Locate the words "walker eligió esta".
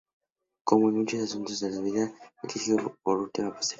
2.07-2.93